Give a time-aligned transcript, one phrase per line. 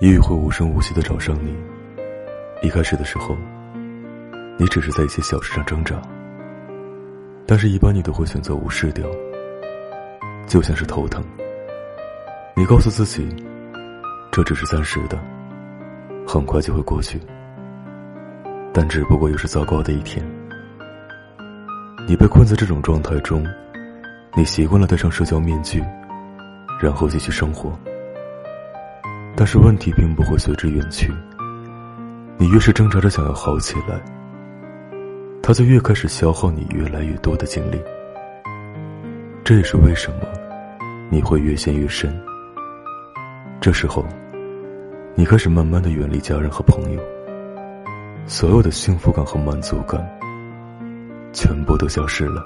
[0.00, 1.52] 抑郁会无声无息的找上你。
[2.62, 3.36] 一开始的时候，
[4.56, 6.00] 你只是在一些小事上挣扎，
[7.44, 9.04] 但是，一般你都会选择无视掉。
[10.46, 11.24] 就像是头疼，
[12.54, 13.26] 你告诉自己，
[14.30, 15.18] 这只是暂时的，
[16.24, 17.20] 很快就会过去。
[18.72, 20.24] 但只不过又是糟糕的一天。
[22.06, 23.44] 你被困在这种状态中，
[24.36, 25.84] 你习惯了戴上社交面具，
[26.80, 27.76] 然后继续生活。
[29.38, 31.14] 但是问题并不会随之远去。
[32.36, 34.02] 你越是挣扎着想要好起来，
[35.40, 37.80] 它就越开始消耗你越来越多的精力。
[39.44, 40.26] 这也是为什么
[41.08, 42.12] 你会越陷越深。
[43.60, 44.04] 这时候，
[45.14, 47.00] 你开始慢慢的远离家人和朋友，
[48.26, 50.04] 所有的幸福感和满足感
[51.32, 52.42] 全部都消失了。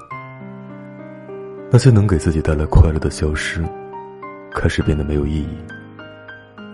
[1.70, 3.64] 那些能给自己带来快乐的消失，
[4.52, 5.56] 开始变得没有意义。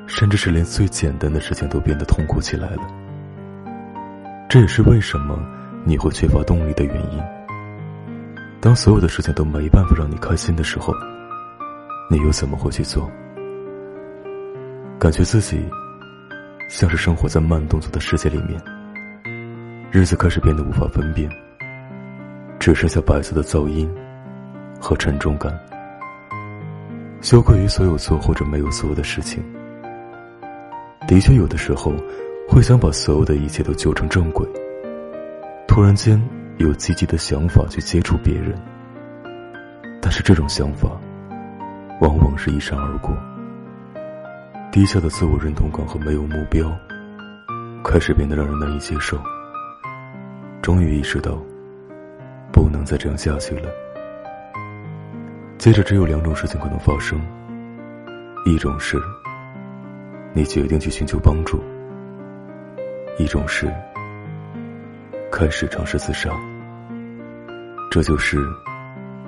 [0.08, 2.82] 甚至是连最简单的事情都变得痛苦起来了。
[4.48, 5.38] 这也是为什么
[5.84, 7.22] 你会缺乏动力的原因。
[8.60, 10.94] 当所有的事情都没办法让你开心的时候，
[12.10, 13.08] 你又怎么会去做？
[14.98, 15.62] 感觉自己
[16.68, 18.60] 像是生活在慢动作的世界里面，
[19.92, 21.30] 日子开始变得无法分辨，
[22.58, 23.88] 只剩下白色的噪音
[24.80, 25.56] 和沉重感，
[27.20, 29.44] 羞愧于所有做或者没有做的事情。
[31.08, 31.94] 的确，有的时候
[32.46, 34.46] 会想把所有的一切都纠成正轨。
[35.66, 36.22] 突然间
[36.58, 38.54] 有积极的想法去接触别人，
[40.02, 40.90] 但是这种想法
[42.02, 43.16] 往往是一闪而过。
[44.70, 46.70] 低下的自我认同感和没有目标，
[47.82, 49.18] 开始变得让人难以接受。
[50.60, 51.38] 终于意识到，
[52.52, 53.70] 不能再这样下去了。
[55.56, 57.18] 接着，只有两种事情可能发生：
[58.44, 59.00] 一种是。
[60.38, 61.60] 你决定去寻求帮助。
[63.18, 63.68] 一种是
[65.32, 66.30] 开始尝试自杀，
[67.90, 68.38] 这就是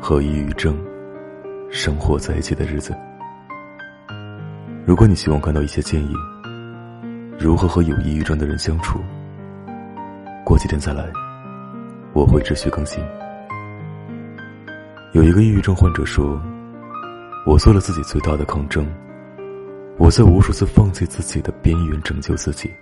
[0.00, 0.78] 和抑郁症
[1.68, 2.96] 生活在一起的日子。
[4.86, 6.14] 如果你希望看到一些建议，
[7.40, 9.00] 如何和有抑郁症的人相处，
[10.44, 11.10] 过几天再来，
[12.12, 13.02] 我会持续更新。
[15.12, 16.40] 有一个抑郁症患者说
[17.44, 18.86] ：“我做了自己最大的抗争。”
[20.00, 22.72] 我在无数次放弃自己的边缘拯救自己。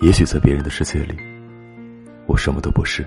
[0.00, 1.14] 也许在别人的世界里，
[2.26, 3.04] 我什么都不是。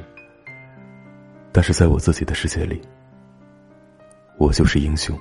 [1.51, 2.79] 但是在我自己的世界里，
[4.37, 5.17] 我就是英雄。